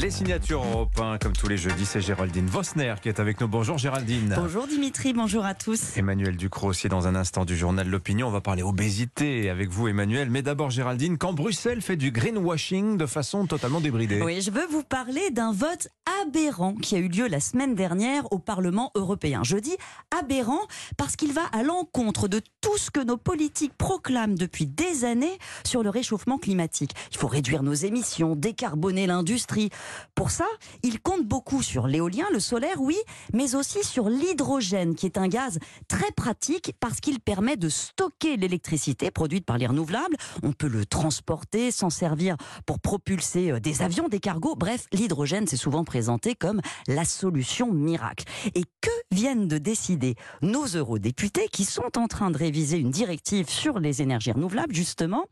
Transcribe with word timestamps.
Les 0.00 0.12
signatures 0.12 0.62
européens, 0.62 1.18
comme 1.20 1.32
tous 1.32 1.48
les 1.48 1.56
jeudis, 1.56 1.84
c'est 1.84 2.00
Géraldine 2.00 2.46
Vosner 2.46 2.94
qui 3.02 3.08
est 3.08 3.18
avec 3.18 3.40
nous. 3.40 3.48
Bonjour 3.48 3.78
Géraldine. 3.78 4.32
Bonjour 4.38 4.68
Dimitri, 4.68 5.12
bonjour 5.12 5.44
à 5.44 5.54
tous. 5.54 5.96
Emmanuel 5.96 6.36
Ducrot 6.36 6.68
aussi 6.68 6.88
dans 6.88 7.08
un 7.08 7.16
instant 7.16 7.44
du 7.44 7.56
journal 7.56 7.88
L'Opinion. 7.88 8.28
On 8.28 8.30
va 8.30 8.40
parler 8.40 8.62
obésité 8.62 9.50
avec 9.50 9.70
vous 9.70 9.88
Emmanuel. 9.88 10.30
Mais 10.30 10.42
d'abord 10.42 10.70
Géraldine, 10.70 11.18
quand 11.18 11.32
Bruxelles 11.32 11.82
fait 11.82 11.96
du 11.96 12.12
greenwashing 12.12 12.96
de 12.96 13.06
façon 13.06 13.46
totalement 13.46 13.80
débridée. 13.80 14.22
Oui, 14.22 14.40
je 14.40 14.52
veux 14.52 14.66
vous 14.70 14.84
parler 14.84 15.30
d'un 15.32 15.50
vote 15.50 15.88
aberrant 16.22 16.74
qui 16.74 16.94
a 16.94 16.98
eu 16.98 17.08
lieu 17.08 17.26
la 17.26 17.40
semaine 17.40 17.74
dernière 17.74 18.32
au 18.32 18.38
Parlement 18.38 18.92
européen. 18.94 19.40
Je 19.42 19.56
dis 19.56 19.76
aberrant 20.16 20.60
parce 20.96 21.16
qu'il 21.16 21.32
va 21.32 21.46
à 21.50 21.64
l'encontre 21.64 22.28
de 22.28 22.40
tout 22.60 22.78
ce 22.78 22.92
que 22.92 23.00
nos 23.00 23.16
politiques 23.16 23.76
proclament 23.76 24.36
depuis 24.36 24.66
des 24.66 25.04
années 25.04 25.38
sur 25.64 25.82
le 25.82 25.90
réchauffement 25.90 26.38
climatique. 26.38 26.92
Il 27.10 27.18
faut 27.18 27.26
réduire 27.26 27.64
nos 27.64 27.74
émissions, 27.74 28.36
décarboner 28.36 29.08
l'industrie. 29.08 29.70
Pour 30.14 30.30
ça, 30.30 30.46
il 30.82 31.00
compte 31.00 31.26
beaucoup 31.26 31.62
sur 31.62 31.86
l'éolien, 31.86 32.26
le 32.32 32.40
solaire, 32.40 32.80
oui, 32.80 32.96
mais 33.32 33.54
aussi 33.54 33.84
sur 33.84 34.08
l'hydrogène, 34.08 34.94
qui 34.94 35.06
est 35.06 35.18
un 35.18 35.28
gaz 35.28 35.58
très 35.86 36.10
pratique 36.12 36.72
parce 36.80 37.00
qu'il 37.00 37.20
permet 37.20 37.56
de 37.56 37.68
stocker 37.68 38.36
l'électricité 38.36 39.10
produite 39.10 39.44
par 39.44 39.58
les 39.58 39.66
renouvelables. 39.66 40.16
On 40.42 40.52
peut 40.52 40.68
le 40.68 40.86
transporter, 40.86 41.70
s'en 41.70 41.90
servir 41.90 42.36
pour 42.66 42.80
propulser 42.80 43.52
euh, 43.52 43.60
des 43.60 43.82
avions, 43.82 44.08
des 44.08 44.20
cargos. 44.20 44.56
Bref, 44.56 44.86
l'hydrogène, 44.92 45.46
c'est 45.46 45.56
souvent 45.56 45.84
présenté 45.84 46.34
comme 46.34 46.60
la 46.86 47.04
solution 47.04 47.72
miracle. 47.72 48.24
Et 48.54 48.64
que 48.80 48.90
viennent 49.10 49.48
de 49.48 49.58
décider 49.58 50.14
nos 50.42 50.66
eurodéputés 50.66 51.48
qui 51.48 51.64
sont 51.64 51.96
en 51.96 52.08
train 52.08 52.30
de 52.30 52.38
réviser 52.38 52.78
une 52.78 52.90
directive 52.90 53.48
sur 53.48 53.78
les 53.78 54.02
énergies 54.02 54.32
renouvelables, 54.32 54.74
justement? 54.74 55.26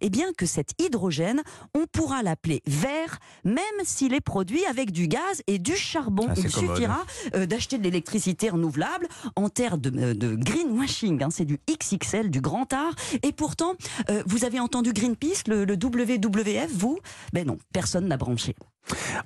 Eh 0.00 0.10
bien, 0.10 0.32
que 0.36 0.46
cet 0.46 0.70
hydrogène, 0.80 1.42
on 1.74 1.86
pourra 1.86 2.22
l'appeler 2.22 2.62
vert, 2.66 3.18
même 3.44 3.60
s'il 3.84 4.14
est 4.14 4.20
produit 4.20 4.64
avec 4.66 4.90
du 4.92 5.08
gaz 5.08 5.42
et 5.46 5.58
du 5.58 5.74
charbon. 5.76 6.26
Ah, 6.28 6.34
Il 6.36 6.50
commode. 6.50 6.76
suffira 6.76 7.04
euh, 7.34 7.46
d'acheter 7.46 7.78
de 7.78 7.84
l'électricité 7.84 8.50
renouvelable 8.50 9.08
en 9.36 9.48
terre 9.48 9.78
de, 9.78 9.90
euh, 9.98 10.14
de 10.14 10.34
greenwashing. 10.34 11.22
hein. 11.22 11.28
c'est 11.30 11.44
du 11.44 11.58
XXL, 11.70 12.30
du 12.30 12.40
grand 12.40 12.72
art. 12.72 12.94
Et 13.22 13.32
pourtant, 13.32 13.74
euh, 14.10 14.22
vous 14.26 14.44
avez 14.44 14.60
entendu 14.60 14.92
Greenpeace, 14.92 15.44
le, 15.46 15.64
le 15.64 15.74
WWF, 15.74 16.70
vous? 16.72 16.98
Ben 17.32 17.46
non, 17.46 17.58
personne 17.72 18.06
n'a 18.08 18.16
branché. 18.16 18.54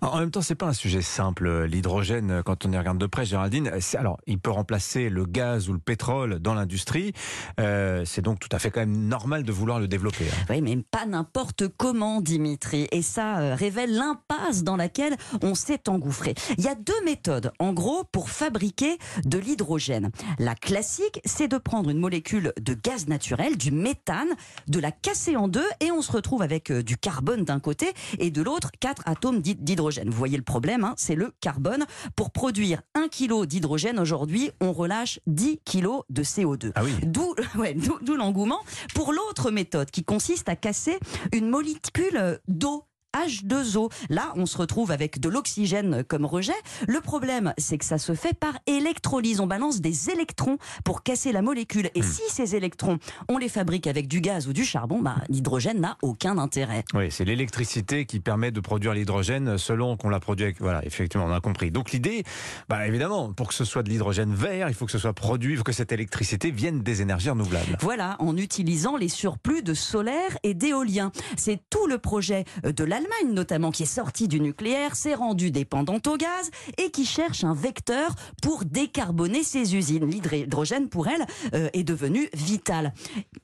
En 0.01 0.19
même 0.19 0.31
temps, 0.31 0.43
c'est 0.43 0.55
pas 0.55 0.67
un 0.67 0.73
sujet 0.73 1.03
simple. 1.03 1.65
L'hydrogène, 1.65 2.43
quand 2.45 2.67
on 2.67 2.73
y 2.73 2.77
regarde 2.79 2.99
de 2.99 3.07
près, 3.07 3.25
Géraldine, 3.25 3.71
alors 3.95 4.19
il 4.27 4.39
peut 4.39 4.51
remplacer 4.51 5.09
le 5.09 5.25
gaz 5.25 5.69
ou 5.69 5.73
le 5.73 5.79
pétrole 5.79 6.39
dans 6.39 6.55
l'industrie. 6.55 7.13
Euh, 7.61 8.05
c'est 8.05 8.21
donc 8.23 8.41
tout 8.41 8.49
à 8.53 8.59
fait 8.59 8.71
quand 8.71 8.81
même 8.81 9.09
normal 9.09 9.45
de 9.45 9.53
vouloir 9.53 9.79
le 9.81 9.89
développer. 9.89 10.25
hein. 10.25 10.45
Oui, 10.51 10.61
mais 10.61 10.77
pas 10.77 11.07
n'importe 11.07 11.69
comment, 11.69 12.21
Dimitri. 12.21 12.89
Et 12.93 13.03
ça 13.03 13.39
euh, 13.39 13.55
révèle 13.55 13.95
l'impasse 13.95 14.65
dans 14.65 14.77
laquelle 14.77 15.17
on 15.43 15.55
s'est 15.55 15.89
engouffré. 15.89 16.35
Il 16.59 16.65
y 16.65 16.69
a 16.69 16.75
deux 16.75 17.05
méthodes, 17.05 17.53
en 17.59 17.73
gros, 17.73 18.05
pour 18.05 18.31
fabriquer 18.31 18.99
de 19.25 19.39
l'hydrogène. 19.39 20.11
La 20.39 20.55
classique, 20.55 21.21
c'est 21.25 21.49
de 21.49 21.59
prendre 21.59 21.91
une 21.91 21.99
molécule 21.99 22.53
de 22.61 22.75
gaz 22.75 23.07
naturel, 23.09 23.57
du 23.57 23.71
méthane, 23.71 24.29
de 24.69 24.79
la 24.79 24.93
casser 24.93 25.37
en 25.37 25.49
deux, 25.49 25.67
et 25.81 25.91
on 25.91 26.03
se 26.03 26.13
retrouve 26.13 26.43
avec 26.43 26.71
euh, 26.71 26.83
du 26.83 26.97
carbone 26.97 27.45
d'un 27.45 27.61
côté 27.61 27.93
et 28.19 28.31
de 28.31 28.43
l'autre 28.43 28.71
quatre 28.81 29.03
atomes 29.07 29.41
d'hy- 29.45 29.55
d'hydrogène. 29.55 30.09
Vous 30.11 30.17
voyez 30.17 30.37
le 30.39 30.43
problème, 30.43 30.83
hein, 30.85 30.95
c'est 30.97 31.15
le 31.15 31.33
carbone. 31.41 31.85
Pour 32.17 32.31
produire 32.33 32.81
un 32.95 33.09
kilo 33.09 33.45
d'hydrogène 33.47 33.99
aujourd'hui, 33.99 34.51
on 34.61 34.73
relâche 34.73 35.21
10 35.27 35.59
kilos 35.65 36.03
de 36.11 36.23
CO2. 36.23 36.73
Ah 36.75 36.83
oui. 36.83 36.93
D'où 37.05 37.35
ouais, 37.59 37.77
l'engouement 38.17 38.61
pour 38.95 39.13
l'autre 39.13 39.51
méthode 39.51 39.91
qui 39.91 40.03
consiste 40.05 40.49
à 40.49 40.57
casser 40.57 40.99
une 41.33 41.49
molécule 41.51 42.41
d'eau. 42.49 42.85
H2O. 43.15 43.91
Là, 44.11 44.33
on 44.37 44.47
se 44.47 44.59
retrouve 44.59 44.91
avec 44.91 45.21
de 45.21 45.29
l'oxygène 45.29 46.05
comme 46.05 46.25
rejet. 46.25 46.53
Le 46.87 47.01
problème, 47.01 47.55
c'est 47.59 47.79
que 47.79 47.85
ça 47.85 47.99
se 47.99 48.15
fait 48.15 48.35
par 48.35 48.59
électrolyse. 48.67 49.41
On 49.41 49.47
balance 49.47 49.81
des 49.81 50.11
électrons 50.11 50.59
pour 50.85 51.03
casser 51.03 51.33
la 51.33 51.43
molécule. 51.43 51.91
Et 51.95 52.03
si 52.03 52.23
ces 52.29 52.57
électrons, 52.57 52.99
on 53.29 53.39
les 53.39 53.49
fabrique 53.49 53.87
avec 53.87 54.09
du 54.09 54.21
gaz 54.21 54.49
ou 54.49 54.53
du 54.53 54.65
charbon, 54.65 55.01
bah, 55.01 55.17
l'hydrogène 55.29 55.81
n'a 55.81 55.97
aucun 56.03 56.39
intérêt. 56.39 56.85
Oui, 56.95 57.11
c'est 57.11 57.25
l'électricité 57.25 58.07
qui 58.07 58.21
permet 58.21 58.51
de 58.51 58.61
produire 58.61 58.95
l'hydrogène 58.95 59.59
selon 59.59 59.97
qu'on 59.97 60.09
l'a 60.09 60.21
produit 60.21 60.45
avec. 60.45 60.61
Voilà, 60.61 60.85
effectivement, 60.85 61.27
on 61.27 61.33
a 61.33 61.41
compris. 61.41 61.71
Donc 61.71 61.93
l'idée, 61.93 62.25
bah 62.69 62.87
évidemment, 62.87 63.33
pour 63.33 63.49
que 63.49 63.55
ce 63.55 63.65
soit 63.65 63.83
de 63.83 63.91
l'hydrogène 63.91 64.35
vert, 64.35 64.69
il 64.69 64.75
faut 64.75 64.87
que 64.87 64.93
ce 64.93 64.99
soit 64.99 65.13
produit, 65.13 65.53
il 65.53 65.57
faut 65.57 65.65
que 65.65 65.73
cette 65.73 65.93
électricité 65.93 66.51
vienne 66.51 66.83
des 66.83 67.03
énergies 67.03 67.31
renouvelables. 67.31 67.77
Voilà, 67.81 68.17
en 68.19 68.37
utilisant 68.37 68.97
les 68.97 69.09
surplus 69.09 69.63
de 69.63 69.75
solaire 69.75 70.37
et 70.43 70.55
d'éolien. 70.55 71.13
C'est 71.37 71.61
tout 71.71 71.87
le 71.87 71.99
projet 71.99 72.45
de 72.63 72.85
l'Allemagne 73.05 73.35
notamment 73.35 73.71
qui 73.71 73.83
est 73.83 73.87
sorti 73.87 74.29
du 74.29 74.41
nucléaire, 74.41 74.97
s'est 74.97 75.15
rendu 75.15 75.51
dépendante 75.51 76.07
au 76.07 76.17
gaz 76.17 76.51
et 76.79 76.91
qui 76.91 77.05
cherche 77.05 77.45
un 77.45 77.55
vecteur 77.55 78.15
pour 78.43 78.65
décarboner 78.65 79.43
ses 79.43 79.75
usines. 79.77 80.07
L'hydrogène 80.07 80.89
pour 80.89 81.09
elle 81.09 81.27
euh, 81.55 81.69
est 81.73 81.85
devenu 81.85 82.29
vital. 82.35 82.93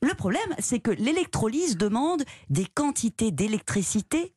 Le 0.01 0.13
problème, 0.13 0.41
c'est 0.59 0.79
que 0.79 0.91
l'électrolyse 0.91 1.77
demande 1.77 2.23
des 2.49 2.65
quantités 2.65 3.31
d'électricité 3.31 4.33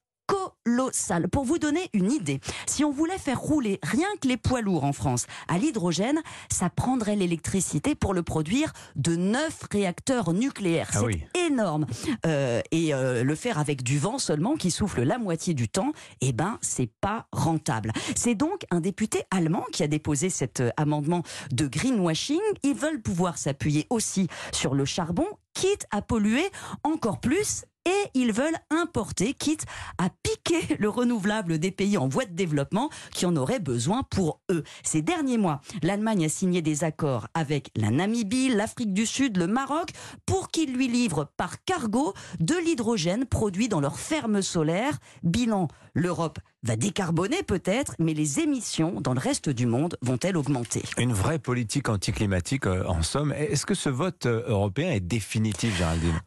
colossales. 0.64 1.28
Pour 1.28 1.44
vous 1.44 1.58
donner 1.58 1.90
une 1.92 2.10
idée, 2.10 2.40
si 2.66 2.84
on 2.84 2.90
voulait 2.90 3.18
faire 3.18 3.40
rouler 3.40 3.78
rien 3.82 4.08
que 4.20 4.28
les 4.28 4.36
poids 4.36 4.60
lourds 4.60 4.84
en 4.84 4.92
France 4.92 5.26
à 5.48 5.58
l'hydrogène, 5.58 6.20
ça 6.50 6.70
prendrait 6.70 7.16
l'électricité 7.16 7.94
pour 7.94 8.14
le 8.14 8.22
produire 8.22 8.72
de 8.96 9.16
9 9.16 9.60
réacteurs 9.70 10.32
nucléaires. 10.32 10.90
Ah 10.94 10.98
C'est 11.00 11.04
oui. 11.04 11.24
énorme. 11.46 11.86
Euh, 12.26 12.60
et 12.70 12.94
euh, 12.94 13.24
le 13.24 13.34
faire 13.34 13.58
avec 13.58 13.82
du 13.82 13.98
vent 13.98 14.18
seulement, 14.18 14.56
qui 14.56 14.70
souffle 14.70 15.02
la 15.02 15.18
moitié 15.18 15.54
du 15.54 15.68
temps, 15.68 15.92
eh 16.20 16.32
ben, 16.32 16.58
c'est 16.60 16.90
pas 17.00 17.26
rentable. 17.32 17.92
C'est 18.16 18.34
donc 18.34 18.64
un 18.70 18.80
député 18.80 19.22
allemand 19.30 19.64
qui 19.72 19.82
a 19.82 19.86
déposé 19.86 20.30
cet 20.30 20.60
euh, 20.60 20.70
amendement 20.76 21.22
de 21.52 21.66
greenwashing. 21.66 22.40
Ils 22.62 22.74
veulent 22.74 23.02
pouvoir 23.02 23.38
s'appuyer 23.38 23.86
aussi 23.90 24.28
sur 24.52 24.74
le 24.74 24.84
charbon, 24.84 25.26
quitte 25.54 25.86
à 25.90 26.02
polluer 26.02 26.44
encore 26.82 27.20
plus. 27.20 27.64
Et 27.86 28.10
ils 28.14 28.32
veulent 28.32 28.56
importer, 28.70 29.34
quitte 29.34 29.66
à 29.98 30.08
piquer 30.22 30.76
le 30.78 30.88
renouvelable 30.88 31.58
des 31.58 31.70
pays 31.70 31.98
en 31.98 32.08
voie 32.08 32.24
de 32.24 32.32
développement 32.32 32.88
qui 33.12 33.26
en 33.26 33.36
auraient 33.36 33.60
besoin 33.60 34.02
pour 34.04 34.40
eux. 34.50 34.64
Ces 34.82 35.02
derniers 35.02 35.38
mois, 35.38 35.60
l'Allemagne 35.82 36.24
a 36.24 36.28
signé 36.28 36.62
des 36.62 36.84
accords 36.84 37.28
avec 37.34 37.70
la 37.76 37.90
Namibie, 37.90 38.48
l'Afrique 38.48 38.94
du 38.94 39.04
Sud, 39.04 39.36
le 39.36 39.46
Maroc, 39.46 39.90
pour 40.24 40.48
qu'ils 40.48 40.74
lui 40.74 40.88
livrent 40.88 41.28
par 41.36 41.62
cargo 41.64 42.14
de 42.40 42.54
l'hydrogène 42.54 43.26
produit 43.26 43.68
dans 43.68 43.80
leurs 43.80 43.98
fermes 43.98 44.40
solaires. 44.40 44.98
Bilan, 45.22 45.68
l'Europe 45.94 46.38
va 46.64 46.76
décarboner 46.76 47.42
peut-être, 47.42 47.94
mais 47.98 48.14
les 48.14 48.40
émissions 48.40 49.00
dans 49.00 49.12
le 49.12 49.20
reste 49.20 49.50
du 49.50 49.66
monde 49.66 49.98
vont-elles 50.00 50.36
augmenter? 50.36 50.82
Une 50.96 51.12
vraie 51.12 51.38
politique 51.38 51.90
anticlimatique, 51.90 52.66
euh, 52.66 52.86
en 52.86 53.02
somme. 53.02 53.32
Est-ce 53.32 53.66
que 53.66 53.74
ce 53.74 53.90
vote 53.90 54.24
euh, 54.24 54.42
européen 54.46 54.90
est 54.90 55.00
définitif, 55.00 55.76
Géraldine? 55.76 56.18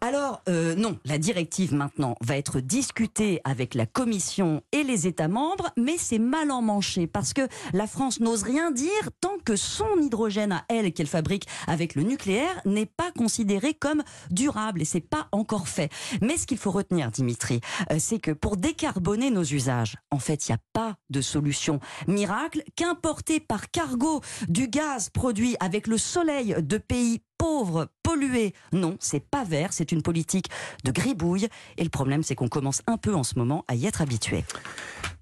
Euh, 0.47 0.75
non, 0.75 0.97
la 1.05 1.17
directive 1.17 1.73
maintenant 1.73 2.15
va 2.21 2.37
être 2.37 2.59
discutée 2.59 3.41
avec 3.43 3.75
la 3.75 3.85
Commission 3.85 4.61
et 4.71 4.83
les 4.83 5.07
États 5.07 5.27
membres, 5.27 5.71
mais 5.77 5.97
c'est 5.97 6.19
mal 6.19 6.51
emmanché 6.51 7.07
parce 7.07 7.33
que 7.33 7.47
la 7.73 7.87
France 7.87 8.19
n'ose 8.19 8.43
rien 8.43 8.71
dire 8.71 9.09
tant 9.19 9.37
que 9.43 9.55
son 9.55 9.99
hydrogène 9.99 10.51
à 10.51 10.63
elle 10.69 10.93
qu'elle 10.93 11.07
fabrique 11.07 11.47
avec 11.67 11.95
le 11.95 12.03
nucléaire 12.03 12.61
n'est 12.65 12.85
pas 12.85 13.11
considéré 13.11 13.73
comme 13.73 14.03
durable 14.31 14.81
et 14.81 14.85
c'est 14.85 15.01
pas 15.01 15.27
encore 15.31 15.67
fait. 15.67 15.91
Mais 16.21 16.37
ce 16.37 16.47
qu'il 16.47 16.57
faut 16.57 16.71
retenir, 16.71 17.11
Dimitri, 17.11 17.59
euh, 17.91 17.97
c'est 17.99 18.19
que 18.19 18.31
pour 18.31 18.57
décarboner 18.57 19.31
nos 19.31 19.43
usages, 19.43 19.97
en 20.11 20.19
fait, 20.19 20.47
il 20.47 20.51
n'y 20.51 20.55
a 20.55 20.61
pas 20.73 20.95
de 21.09 21.21
solution 21.21 21.79
miracle 22.07 22.63
qu'importer 22.75 23.39
par 23.39 23.69
cargo 23.71 24.21
du 24.47 24.67
gaz 24.67 25.09
produit 25.09 25.55
avec 25.59 25.87
le 25.87 25.97
soleil 25.97 26.55
de 26.59 26.77
pays 26.77 27.21
pauvres, 27.37 27.87
pollués. 28.07 28.53
Non, 28.71 28.95
c'est 29.01 29.19
pas 29.19 29.43
vert, 29.43 29.73
c'est 29.73 29.91
une 29.91 30.01
politique 30.01 30.47
de 30.85 30.91
gribouille. 30.91 31.49
Et 31.77 31.83
le 31.83 31.89
problème, 31.89 32.23
c'est 32.23 32.35
qu'on 32.35 32.47
commence 32.47 32.81
un 32.87 32.95
peu 32.95 33.13
en 33.13 33.23
ce 33.23 33.37
moment 33.37 33.65
à 33.67 33.75
y 33.75 33.85
être 33.85 34.01
habitué. 34.01 34.45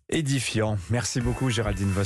Édifiant. 0.09 0.77
Merci 0.91 1.19
beaucoup, 1.19 1.49
Géraldine 1.49 1.89
Vos. 1.89 2.03